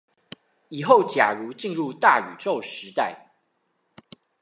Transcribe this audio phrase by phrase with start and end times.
[0.69, 3.35] 以後假如進入大宇宙時代